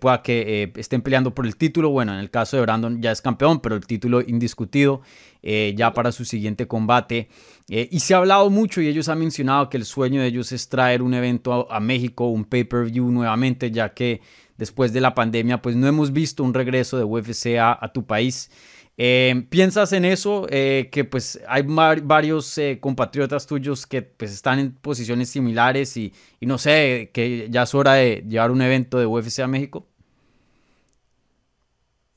pueda 0.00 0.22
que 0.22 0.72
estén 0.76 1.02
peleando 1.02 1.34
por 1.34 1.46
el 1.46 1.56
título. 1.56 1.90
Bueno, 1.90 2.12
en 2.14 2.20
el 2.20 2.30
caso 2.30 2.56
de 2.56 2.62
Brandon 2.62 3.00
ya 3.00 3.12
es 3.12 3.20
campeón, 3.20 3.60
pero 3.60 3.76
el 3.76 3.86
título 3.86 4.20
indiscutido 4.20 5.02
ya 5.42 5.92
para 5.92 6.12
su 6.12 6.24
siguiente 6.24 6.66
combate. 6.66 7.28
y 7.68 8.00
se 8.00 8.14
ha 8.14 8.18
hablado 8.18 8.50
mucho 8.50 8.80
y 8.80 8.88
ellos 8.88 9.08
han 9.08 9.18
mencionado 9.18 9.68
que 9.68 9.76
el 9.76 9.84
sueño 9.84 10.20
de 10.20 10.28
ellos 10.28 10.50
es 10.52 10.68
traer 10.68 11.02
un 11.02 11.14
evento 11.14 11.70
a, 11.70 11.78
México, 11.80 12.26
un 12.26 12.44
pay-per-view 12.44 13.10
nuevamente, 13.10 13.70
ya 13.70 13.94
que 13.94 14.20
después 14.58 14.92
de 14.92 15.00
la 15.00 15.14
pandemia 15.14 15.60
pues 15.60 15.76
no 15.76 15.86
hemos 15.86 16.12
visto 16.12 16.42
un 16.42 16.54
regreso 16.54 16.96
de 16.96 17.04
UFC 17.04 17.58
a 17.58 17.90
tu 17.92 18.06
país. 18.06 18.50
Eh, 18.98 19.46
¿Piensas 19.50 19.92
en 19.92 20.06
eso? 20.06 20.46
Eh, 20.48 20.88
que 20.90 21.04
pues 21.04 21.40
hay 21.46 21.62
varios 21.62 22.56
eh, 22.56 22.78
compatriotas 22.80 23.46
tuyos 23.46 23.86
que 23.86 24.00
pues 24.02 24.32
están 24.32 24.58
en 24.58 24.74
posiciones 24.74 25.28
similares 25.28 25.96
y, 25.96 26.14
no 26.40 26.56
sé, 26.56 27.10
que 27.12 27.48
ya 27.50 27.64
es 27.64 27.74
hora 27.74 27.94
de 27.94 28.24
llevar 28.26 28.50
un 28.50 28.62
evento 28.62 28.98
de 28.98 29.06
UFC 29.06 29.40
a 29.40 29.46
México. 29.46 29.86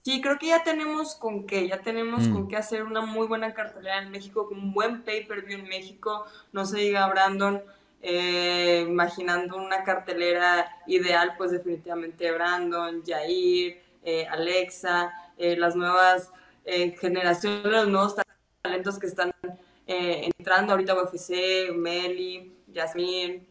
Sí, 0.03 0.21
creo 0.21 0.39
que 0.39 0.47
ya 0.47 0.63
tenemos 0.63 1.15
con 1.15 1.45
qué, 1.45 1.67
ya 1.67 1.81
tenemos 1.81 2.27
con 2.29 2.43
mm. 2.43 2.47
qué 2.47 2.55
hacer 2.55 2.83
una 2.83 3.01
muy 3.01 3.27
buena 3.27 3.53
cartelera 3.53 4.01
en 4.01 4.09
México, 4.09 4.47
un 4.49 4.73
buen 4.73 5.03
pay-per-view 5.03 5.59
en 5.59 5.67
México, 5.67 6.25
no 6.53 6.65
se 6.65 6.79
diga 6.79 7.07
Brandon, 7.09 7.61
imaginando 8.87 9.57
una 9.57 9.83
cartelera 9.83 10.77
ideal, 10.87 11.33
pues 11.37 11.51
definitivamente 11.51 12.31
Brandon, 12.31 13.03
Jair, 13.05 13.83
Alexa, 14.31 15.13
las 15.37 15.75
nuevas 15.75 16.31
eh, 16.65 16.91
generación 16.99 17.61
los 17.63 17.87
nuevos 17.87 18.15
talentos 18.61 18.99
que 18.99 19.07
están 19.07 19.33
eh, 19.87 20.29
entrando 20.37 20.73
ahorita 20.73 21.01
UFC, 21.01 21.71
Meli, 21.73 22.55
Yasmin. 22.67 23.47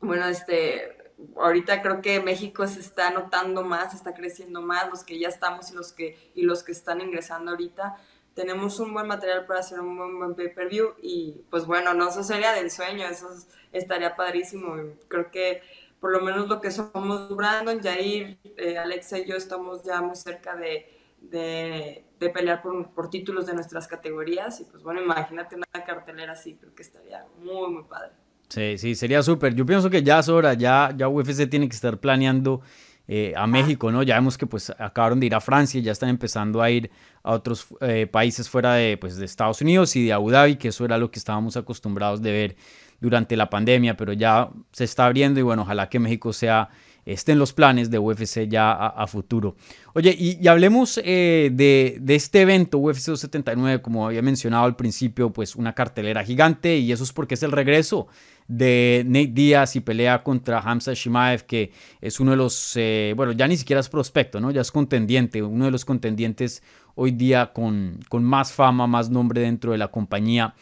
Bueno, 0.00 0.26
este, 0.26 1.12
ahorita 1.36 1.82
creo 1.82 2.00
que 2.00 2.20
México 2.20 2.66
se 2.66 2.80
está 2.80 3.10
notando 3.10 3.64
más, 3.64 3.94
está 3.94 4.14
creciendo 4.14 4.62
más, 4.62 4.88
los 4.90 5.04
que 5.04 5.18
ya 5.18 5.28
estamos 5.28 5.70
y 5.70 5.74
los 5.74 5.92
que, 5.92 6.30
y 6.34 6.42
los 6.42 6.62
que 6.62 6.72
están 6.72 7.00
ingresando 7.00 7.50
ahorita. 7.50 7.96
Tenemos 8.34 8.80
un 8.80 8.94
buen 8.94 9.06
material 9.06 9.44
para 9.46 9.60
hacer 9.60 9.80
un 9.80 9.96
buen, 9.96 10.18
buen 10.18 10.34
pay-per-view 10.34 10.94
y 11.02 11.42
pues 11.50 11.66
bueno, 11.66 11.92
no, 11.94 12.08
eso 12.08 12.22
sería 12.22 12.52
del 12.52 12.70
sueño, 12.70 13.06
eso 13.06 13.28
estaría 13.72 14.16
padrísimo. 14.16 14.76
Creo 15.08 15.30
que 15.30 15.62
por 16.00 16.12
lo 16.12 16.20
menos 16.20 16.48
lo 16.48 16.60
que 16.60 16.70
somos 16.70 17.34
Brandon, 17.34 17.80
Jair, 17.80 18.38
eh, 18.56 18.78
Alexa 18.78 19.18
y 19.18 19.26
yo 19.26 19.36
estamos 19.36 19.84
ya 19.84 20.00
muy 20.00 20.16
cerca 20.16 20.56
de, 20.56 21.01
de, 21.30 22.04
pelear 22.18 22.62
por, 22.62 23.10
títulos 23.10 23.46
de 23.46 23.54
nuestras 23.54 23.86
categorías. 23.88 24.60
Y 24.60 24.64
pues 24.64 24.82
bueno, 24.82 25.02
imagínate 25.02 25.56
una 25.56 25.84
cartelera 25.84 26.32
así, 26.32 26.54
creo 26.54 26.74
que 26.74 26.82
estaría 26.82 27.24
muy, 27.38 27.72
muy 27.72 27.84
padre. 27.84 28.12
Sí, 28.48 28.76
sí, 28.78 28.94
sería 28.94 29.22
súper. 29.22 29.54
Yo 29.54 29.64
pienso 29.64 29.88
que 29.88 30.02
ya 30.02 30.18
es 30.18 30.28
hora, 30.28 30.54
ya, 30.54 30.92
ya 30.96 31.08
UFC 31.08 31.48
tiene 31.48 31.68
que 31.68 31.74
estar 31.74 31.98
planeando 31.98 32.60
eh, 33.08 33.32
a 33.36 33.46
México, 33.46 33.90
¿no? 33.90 34.02
Ya 34.02 34.14
vemos 34.14 34.38
que 34.38 34.46
pues 34.46 34.70
acabaron 34.70 35.18
de 35.18 35.26
ir 35.26 35.34
a 35.34 35.40
Francia, 35.40 35.80
ya 35.80 35.90
están 35.90 36.08
empezando 36.08 36.62
a 36.62 36.70
ir 36.70 36.90
a 37.22 37.32
otros 37.32 37.66
eh, 37.80 38.06
países 38.06 38.48
fuera 38.48 38.74
de, 38.74 38.96
pues, 38.96 39.16
de 39.16 39.24
Estados 39.24 39.60
Unidos 39.60 39.96
y 39.96 40.06
de 40.06 40.12
Abu 40.12 40.30
Dhabi, 40.30 40.56
que 40.56 40.68
eso 40.68 40.84
era 40.84 40.98
lo 40.98 41.10
que 41.10 41.18
estábamos 41.18 41.56
acostumbrados 41.56 42.22
de 42.22 42.30
ver 42.30 42.56
durante 43.00 43.36
la 43.36 43.50
pandemia, 43.50 43.96
pero 43.96 44.12
ya 44.12 44.50
se 44.70 44.84
está 44.84 45.06
abriendo 45.06 45.40
y 45.40 45.42
bueno, 45.42 45.62
ojalá 45.62 45.88
que 45.88 45.98
México 45.98 46.32
sea 46.32 46.68
estén 47.04 47.38
los 47.38 47.52
planes 47.52 47.90
de 47.90 47.98
UFC 47.98 48.48
ya 48.48 48.72
a, 48.72 49.06
futuro. 49.06 49.56
Oye, 49.94 50.14
y, 50.18 50.46
hablemos 50.46 51.00
eh, 51.04 51.50
de, 51.52 52.00
este 52.14 52.42
evento 52.42 52.78
UFC 52.78 53.06
279, 53.06 53.82
como 53.82 54.06
había 54.06 54.22
mencionado 54.22 54.64
al 54.64 54.76
principio, 54.76 55.32
pues 55.32 55.56
una 55.56 55.74
cartelera 55.74 56.24
gigante 56.24 56.76
y 56.76 56.92
eso 56.92 57.04
es 57.04 57.12
porque 57.12 57.34
es 57.34 57.42
el 57.42 57.52
regreso 57.52 58.06
de 58.48 59.04
Nate 59.06 59.32
Díaz 59.32 59.76
y 59.76 59.80
pelea 59.80 60.22
contra 60.22 60.60
Hamza 60.60 60.92
Shimaev, 60.94 61.44
que 61.46 61.72
es 62.00 62.20
uno 62.20 62.32
de 62.32 62.36
los, 62.36 62.72
eh, 62.76 63.14
bueno, 63.16 63.32
ya 63.32 63.48
ni 63.48 63.56
siquiera 63.56 63.80
es 63.80 63.88
prospecto, 63.88 64.40
¿no? 64.40 64.50
Ya 64.50 64.60
es 64.60 64.70
contendiente, 64.70 65.42
uno 65.42 65.64
de 65.64 65.70
los 65.70 65.84
contendientes 65.84 66.62
hoy 66.94 67.12
día 67.12 67.52
con, 67.52 68.00
con 68.08 68.24
más 68.24 68.52
fama, 68.52 68.86
más 68.86 69.10
nombre 69.10 69.40
dentro 69.40 69.72
de 69.72 69.78
la 69.78 69.88
compañía. 69.88 70.54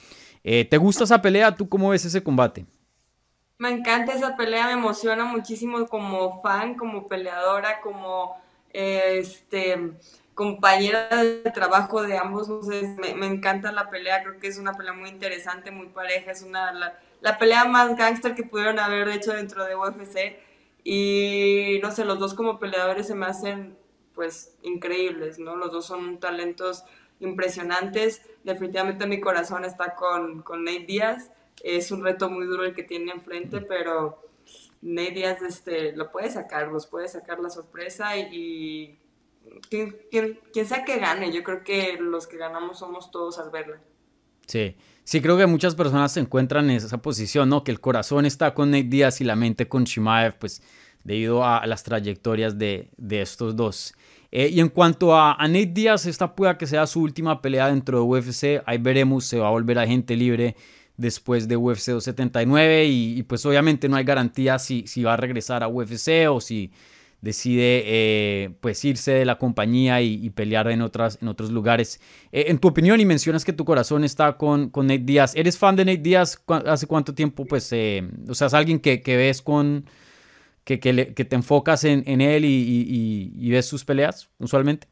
Eh, 0.45 0.65
¿Te 0.65 0.79
gusta 0.79 1.05
esa 1.05 1.21
pelea? 1.21 1.55
¿Tú 1.55 1.69
cómo 1.69 1.91
ves 1.91 2.05
ese 2.05 2.23
combate? 2.23 2.65
Me 3.61 3.69
encanta 3.69 4.15
esa 4.15 4.39
pelea, 4.39 4.69
me 4.69 4.73
emociona 4.73 5.27
muchísimo 5.27 5.87
como 5.87 6.41
fan, 6.41 6.77
como 6.77 7.09
peleadora, 7.09 7.83
como 7.83 8.41
este 8.73 9.93
compañera 10.33 11.09
de 11.23 11.51
trabajo 11.51 12.01
de 12.01 12.17
ambos. 12.17 12.49
me, 12.49 13.27
encanta 13.27 13.71
la 13.71 13.91
pelea, 13.91 14.23
creo 14.23 14.41
que 14.41 14.47
es 14.47 14.57
una 14.57 14.73
pelea 14.73 14.95
muy 14.95 15.11
interesante, 15.11 15.71
muy 15.71 15.89
pareja, 15.89 16.31
es 16.31 16.41
una 16.43 16.73
la, 17.21 17.39
pelea 17.39 17.67
más 17.67 17.95
gángster 17.99 18.35
que 18.35 18.45
pudieron 18.45 18.79
haber 18.79 19.07
hecho 19.11 19.35
dentro 19.35 19.67
de 19.67 19.77
UFC. 19.77 20.39
Y 20.83 21.81
no 21.83 21.91
sé, 21.91 22.07
los 22.07 22.19
dos 22.19 22.33
como 22.33 22.59
peleadores 22.59 23.09
se 23.09 23.15
me 23.15 23.27
hacen 23.27 23.77
pues 24.15 24.55
increíbles, 24.63 25.39
¿no? 25.39 25.55
Los 25.57 25.71
dos 25.71 25.85
son 25.85 26.19
talentos 26.19 26.85
impresionantes. 27.21 28.23
Definitivamente 28.43 29.07
mi 29.07 29.21
corazón 29.21 29.67
está 29.67 29.95
con, 29.95 30.41
con 30.41 30.65
Nate 30.65 30.87
Díaz 30.87 31.31
es 31.63 31.91
un 31.91 32.03
reto 32.03 32.31
muy 32.31 32.47
duro 32.47 32.65
el 32.65 32.75
que 32.75 32.83
tiene 32.83 33.13
enfrente, 33.13 33.61
pero 33.61 34.23
medias 34.83 35.43
este, 35.43 35.93
lo 35.93 36.11
puede 36.11 36.31
sacar, 36.31 36.69
los 36.69 36.87
puede 36.87 37.09
sacar 37.09 37.39
la 37.39 37.51
sorpresa 37.51 38.17
y, 38.17 38.99
quien, 39.69 40.39
sea 40.67 40.85
que 40.85 40.99
gane, 40.99 41.33
yo 41.33 41.43
creo 41.43 41.65
que 41.65 41.99
los 42.01 42.27
que 42.27 42.37
ganamos 42.37 42.79
somos 42.79 43.11
todos 43.11 43.39
al 43.39 43.51
verla. 43.51 43.81
Sí, 44.47 44.77
sí 45.05 45.21
creo 45.21 45.37
que 45.37 45.47
muchas 45.47 45.75
personas 45.75 46.13
se 46.13 46.21
encuentran 46.21 46.71
en 46.71 46.77
esa 46.77 46.99
posición, 46.99 47.49
¿no? 47.49 47.63
Que 47.63 47.71
el 47.71 47.81
corazón 47.81 48.27
está 48.27 48.55
con 48.55 48.71
Nate 48.71 48.85
Díaz 48.85 49.21
y 49.21 49.25
la 49.25 49.37
mente 49.37 49.69
con 49.69 49.85
Shimaev, 49.85 50.39
pues 50.39 50.63
debido 51.05 51.45
a 51.45 51.67
las 51.67 51.83
trayectorias 51.83 52.59
de, 52.59 52.91
estos 53.11 53.57
dos. 53.57 53.95
Eh, 54.33 54.49
y 54.49 54.61
en 54.61 54.69
cuanto 54.69 55.15
a, 55.15 55.35
a, 55.35 55.49
Nate 55.49 55.67
Díaz, 55.67 56.07
esta 56.07 56.35
pueda 56.35 56.59
que 56.59 56.67
sea 56.67 56.87
su 56.87 57.01
última 57.01 57.41
pelea 57.41 57.69
dentro 57.69 57.99
de 57.99 58.05
UFC, 58.05 58.63
ahí 58.67 58.79
veremos, 58.79 59.25
se 59.25 59.39
va 59.39 59.49
a 59.49 59.51
volver 59.51 59.79
a 59.79 59.87
gente 59.87 60.17
libre 60.17 60.57
después 61.01 61.49
de 61.49 61.57
UFC 61.57 61.93
279 61.93 62.87
y, 62.87 63.23
pues 63.25 63.45
obviamente 63.47 63.89
no 63.89 63.97
hay 63.97 64.05
garantía 64.05 64.59
si, 64.59 64.87
si, 64.87 65.03
va 65.03 65.15
a 65.15 65.17
regresar 65.17 65.63
a 65.63 65.69
UFC 65.69 66.29
o 66.31 66.41
si 66.41 66.71
decide 67.21 67.83
eh, 67.85 68.51
pues 68.61 68.85
irse 68.85 69.13
de 69.13 69.25
la 69.25 69.39
compañía 69.39 70.01
y, 70.03 70.31
pelear 70.31 70.71
en, 70.71 70.83
otras, 70.83 71.19
en 71.21 71.29
otros 71.29 71.51
lugares. 71.51 72.01
Eh, 72.33 72.47
en 72.49 72.59
tu 72.59 72.69
opinión 72.69 73.01
y 73.01 73.05
mencionas 73.05 73.45
que 73.45 73.53
tu 73.53 73.65
corazón 73.65 74.05
está 74.05 74.37
con, 74.37 74.71
con 74.71 74.87
Nate 74.87 75.01
Díaz, 75.05 75.35
¿eres 75.35 75.59
fan 75.59 75.77
de 75.77 75.85
Nate 75.85 75.99
Díaz? 75.99 76.43
¿Hace 76.67 76.87
cuánto 76.87 77.15
tiempo 77.15 77.45
pues, 77.47 77.73
eh, 77.73 78.09
o 78.29 78.35
sea, 78.35 78.47
es 78.47 78.55
alguien 78.55 78.79
que, 78.79 79.03
que 79.03 79.17
ves 79.17 79.43
con, 79.43 79.87
que, 80.65 80.81
que, 80.81 81.25
te 81.25 81.37
enfocas 81.37 81.85
en, 81.85 82.21
él 82.21 82.45
y, 82.45 83.33
y 83.35 83.51
ves 83.51 83.67
sus 83.67 83.85
peleas 83.85 84.29
usualmente? 84.39 84.90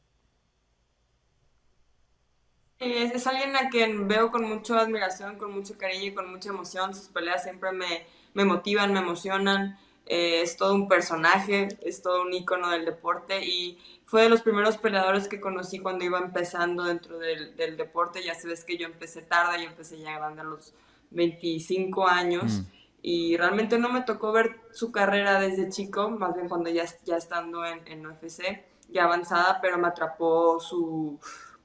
Es, 2.81 3.27
alguien 3.27 3.57
a 3.57 3.71
quien 3.71 4.07
veo 4.07 4.31
con 4.31 4.49
mucha 4.49 4.79
admiración, 4.81 5.37
con 5.37 5.53
mucho 5.53 5.77
cariño 5.77 6.07
y 6.07 6.15
con 6.15 6.31
mucha 6.31 6.51
emoción. 6.51 6.95
Sus 6.95 7.09
peleas 7.09 7.43
siempre 7.43 7.73
me, 7.73 8.07
me 8.35 8.45
motivan, 8.45 8.93
me 8.93 9.01
emocionan. 9.01 9.79
Eh, 10.07 10.43
es 10.43 10.57
todo 10.57 10.75
un 10.75 10.89
personaje, 10.89 11.69
es 11.83 12.03
todo 12.03 12.23
un 12.23 12.33
ícono 12.33 12.71
del 12.71 12.85
deporte 12.85 13.45
y 13.45 13.79
fue 14.07 14.23
de 14.23 14.29
los 14.31 14.41
primeros 14.43 14.79
peleadores 14.79 15.29
que 15.29 15.41
conocí 15.41 15.81
cuando 15.81 16.05
iba 16.05 16.19
empezando 16.19 16.85
dentro 16.85 17.19
del, 17.19 17.57
del 17.57 17.77
deporte. 17.77 18.23
Ya 18.23 18.35
sabes 18.35 18.65
que 18.65 18.79
yo 18.79 18.87
empecé 18.87 19.23
tarde, 19.23 19.63
yo 19.63 19.69
empecé 19.69 19.99
ya 19.99 20.17
grande 20.17 20.43
a 20.43 20.45
los 20.45 20.73
25 21.11 22.07
años. 22.07 22.61
Mm. 22.61 22.67
Y 23.03 23.37
realmente 23.37 23.79
no 23.79 23.89
me 23.91 24.03
tocó 24.03 24.33
ver 24.33 24.61
su 24.73 24.93
carrera 24.93 25.41
desde 25.41 25.69
chico, 25.69 26.11
más 26.11 26.35
bien 26.35 26.49
cuando 26.49 26.71
ya, 26.71 26.85
ya 27.05 27.17
estando 27.17 27.65
en, 27.65 27.87
en 27.87 28.07
UFC, 28.07 28.65
ya 28.89 29.05
avanzada, 29.05 29.61
pero 29.61 29.79
me 29.79 29.89
atrapó 29.89 30.59
su, 30.59 31.19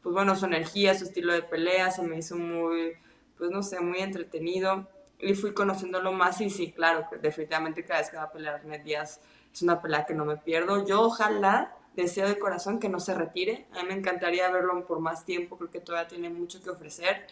pues 0.03 0.13
bueno, 0.13 0.35
su 0.35 0.45
energía, 0.45 0.93
su 0.93 1.05
estilo 1.05 1.33
de 1.33 1.41
pelea, 1.41 1.89
se 1.89 2.03
me 2.03 2.17
hizo 2.17 2.35
muy, 2.35 2.93
pues 3.37 3.49
no 3.49 3.63
sé, 3.63 3.79
muy 3.79 3.99
entretenido. 3.99 4.87
Y 5.17 5.33
fui 5.33 5.53
conociéndolo 5.53 6.11
más 6.11 6.41
y 6.41 6.49
sí, 6.49 6.73
claro, 6.73 7.07
definitivamente 7.21 7.85
cada 7.85 8.01
vez 8.01 8.09
que 8.09 8.17
va 8.17 8.23
a 8.23 8.31
pelear 8.31 8.65
Ned 8.65 8.81
Díaz 8.81 9.21
es 9.53 9.61
una 9.61 9.81
pelea 9.81 10.05
que 10.05 10.13
no 10.13 10.25
me 10.25 10.35
pierdo. 10.35 10.85
Yo 10.85 11.03
ojalá, 11.03 11.77
deseo 11.95 12.27
de 12.27 12.37
corazón 12.37 12.79
que 12.79 12.89
no 12.89 12.99
se 12.99 13.13
retire. 13.13 13.67
A 13.73 13.83
mí 13.83 13.89
me 13.89 13.93
encantaría 13.93 14.49
verlo 14.51 14.85
por 14.85 14.99
más 14.99 15.25
tiempo, 15.25 15.57
creo 15.57 15.69
que 15.69 15.79
todavía 15.79 16.09
tiene 16.09 16.29
mucho 16.29 16.61
que 16.61 16.69
ofrecer. 16.69 17.27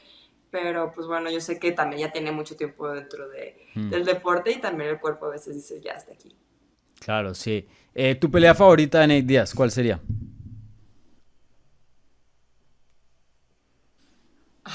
Pero 0.50 0.94
pues 0.94 1.08
bueno, 1.08 1.30
yo 1.30 1.42
sé 1.42 1.60
que 1.60 1.72
también 1.72 2.01
ya 2.01 2.12
tiene 2.12 2.32
mucho 2.32 2.56
tiempo 2.56 2.90
dentro 2.90 3.28
de, 3.30 3.68
hmm. 3.74 3.90
del 3.90 4.06
deporte 4.06 4.51
y 4.51 4.60
también 4.60 4.92
el 4.92 5.00
cuerpo 5.00 5.25
a 5.25 5.30
veces 5.30 5.56
dice, 5.56 5.82
ya 5.82 5.94
hasta 5.94 6.13
aquí. 6.13 6.36
Claro, 7.00 7.34
sí. 7.34 7.68
Eh, 7.96 8.16
¿Tu 8.16 8.30
pelea 8.30 8.54
favorita 8.54 9.00
de 9.00 9.08
Nate 9.08 9.24
Díaz, 9.24 9.54
cuál 9.54 9.72
sería? 9.72 10.00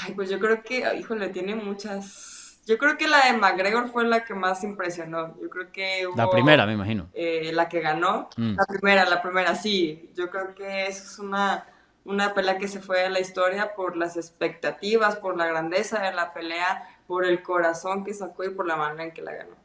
Ay, 0.03 0.13
pues 0.13 0.29
yo 0.29 0.39
creo 0.39 0.63
que, 0.63 0.83
híjole, 0.97 1.29
tiene 1.29 1.55
muchas. 1.55 2.61
Yo 2.65 2.77
creo 2.77 2.97
que 2.97 3.07
la 3.07 3.25
de 3.25 3.37
McGregor 3.37 3.89
fue 3.89 4.05
la 4.05 4.25
que 4.25 4.33
más 4.33 4.63
impresionó. 4.63 5.39
Yo 5.41 5.49
creo 5.49 5.71
que 5.71 6.05
La 6.15 6.29
primera, 6.29 6.65
me 6.65 6.73
imagino. 6.73 7.09
Eh, 7.13 7.51
la 7.53 7.69
que 7.69 7.79
ganó. 7.79 8.29
Mm. 8.35 8.55
La 8.55 8.65
primera, 8.65 9.09
la 9.09 9.21
primera, 9.21 9.55
sí. 9.55 10.09
Yo 10.15 10.29
creo 10.29 10.53
que 10.53 10.87
eso 10.87 11.03
es 11.03 11.19
una, 11.19 11.65
una 12.03 12.33
pelea 12.33 12.57
que 12.57 12.67
se 12.67 12.81
fue 12.81 13.05
a 13.05 13.09
la 13.09 13.19
historia 13.21 13.73
por 13.73 13.95
las 13.95 14.17
expectativas, 14.17 15.15
por 15.15 15.37
la 15.37 15.47
grandeza 15.47 16.01
de 16.01 16.13
la 16.13 16.33
pelea, 16.33 16.83
por 17.07 17.25
el 17.25 17.41
corazón 17.41 18.03
que 18.03 18.13
sacó 18.13 18.43
y 18.43 18.49
por 18.49 18.67
la 18.67 18.75
manera 18.75 19.05
en 19.05 19.11
que 19.11 19.21
la 19.21 19.33
ganó. 19.33 19.55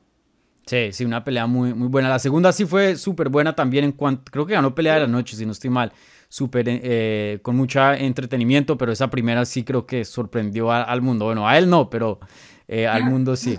Sí, 0.67 0.93
sí, 0.93 1.05
una 1.05 1.25
pelea 1.25 1.47
muy, 1.47 1.75
muy 1.75 1.89
buena. 1.89 2.09
La 2.09 2.19
segunda 2.19 2.53
sí 2.53 2.65
fue 2.67 2.97
súper 2.97 3.29
buena 3.29 3.55
también 3.55 3.85
en 3.85 3.93
cuanto, 3.93 4.31
creo 4.31 4.47
que 4.47 4.55
ganó 4.55 4.75
pelea 4.75 4.95
de 4.95 5.01
la 5.01 5.07
noche, 5.09 5.37
si 5.37 5.45
no 5.45 5.53
estoy 5.53 5.71
mal, 5.71 5.93
súper, 6.33 6.65
eh, 6.67 7.41
con 7.43 7.57
mucho 7.57 7.93
entretenimiento, 7.93 8.79
pero 8.79 8.91
esa 8.91 9.11
primera 9.11 9.45
sí 9.45 9.65
creo 9.65 9.85
que 9.85 10.03
sorprendió 10.07 10.73
al 10.73 11.03
mundo. 11.03 11.27
Bueno, 11.27 11.47
a 11.47 11.59
él 11.59 11.69
no, 11.69 11.91
pero 11.91 12.21
eh, 12.67 12.87
al 12.87 13.05
mundo 13.05 13.37
sí. 13.37 13.59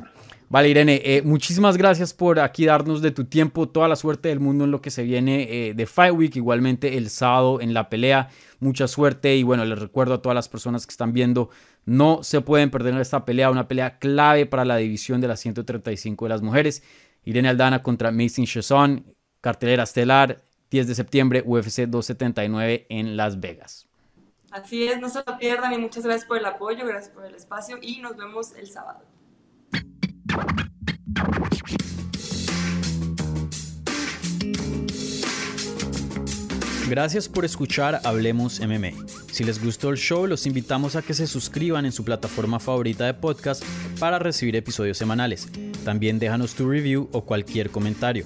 Vale, 0.50 0.70
Irene, 0.70 1.00
eh, 1.06 1.22
muchísimas 1.24 1.78
gracias 1.78 2.16
por 2.16 2.40
aquí 2.40 2.66
darnos 2.66 3.04
de 3.04 3.12
tu 3.12 3.26
tiempo, 3.26 3.70
toda 3.70 3.88
la 3.88 3.96
suerte 3.96 4.30
del 4.30 4.40
mundo 4.40 4.64
en 4.64 4.72
lo 4.72 4.82
que 4.82 4.90
se 4.90 5.04
viene 5.04 5.74
de 5.76 5.86
Fight 5.86 6.16
Week, 6.16 6.36
igualmente 6.36 6.98
el 6.98 7.12
sábado 7.12 7.62
en 7.62 7.76
la 7.76 7.90
pelea, 7.90 8.30
mucha 8.60 8.88
suerte 8.88 9.36
y 9.36 9.44
bueno, 9.44 9.66
les 9.66 9.78
recuerdo 9.78 10.16
a 10.16 10.22
todas 10.24 10.36
las 10.36 10.50
personas 10.50 10.88
que 10.88 10.92
están 10.92 11.14
viendo, 11.14 11.52
no 11.86 12.24
se 12.24 12.42
pueden 12.42 12.72
perder 12.72 12.98
esta 12.98 13.24
pelea, 13.24 13.52
una 13.52 13.68
pelea 13.68 14.00
clave 14.00 14.48
para 14.48 14.66
la 14.66 14.78
división 14.78 15.22
de 15.22 15.28
las 15.28 15.40
135 15.42 16.26
de 16.26 16.30
las 16.30 16.42
mujeres. 16.42 16.82
Irene 17.24 17.50
Aldana 17.50 17.84
contra 17.84 18.12
Mason 18.12 18.46
Chazon, 18.46 19.06
cartelera 19.42 19.84
estelar, 19.84 20.44
10 20.74 20.88
de 20.88 20.96
septiembre, 20.96 21.44
UFC 21.46 21.82
279 21.82 22.88
en 22.90 23.16
Las 23.16 23.40
Vegas. 23.40 23.88
Así 24.50 24.88
es, 24.88 25.00
no 25.00 25.08
se 25.08 25.20
lo 25.24 25.38
pierdan 25.38 25.72
y 25.74 25.78
muchas 25.78 26.04
gracias 26.04 26.26
por 26.26 26.40
el 26.40 26.46
apoyo, 26.48 26.88
gracias 26.88 27.14
por 27.14 27.26
el 27.28 27.36
espacio 27.36 27.78
y 27.80 28.00
nos 28.00 28.18
vemos 28.18 28.56
el 28.56 28.68
sábado. 28.68 29.02
Gracias 36.90 37.30
por 37.30 37.46
escuchar 37.46 38.02
Hablemos 38.04 38.60
MMA. 38.60 38.94
Si 39.32 39.44
les 39.44 39.64
gustó 39.64 39.92
el 39.92 39.98
show, 39.98 40.26
los 40.26 40.48
invitamos 40.48 40.96
a 40.96 41.04
que 41.04 41.14
se 41.14 41.28
suscriban 41.28 41.86
en 41.86 41.92
su 41.92 42.04
plataforma 42.04 42.60
favorita 42.60 43.06
de 43.06 43.14
podcast 43.14 43.64
para 44.00 44.18
recibir 44.18 44.56
episodios 44.56 44.98
semanales. 44.98 45.48
También 45.86 46.18
déjanos 46.18 46.56
tu 46.56 46.68
review 46.68 47.10
o 47.12 47.26
cualquier 47.26 47.70
comentario. 47.70 48.26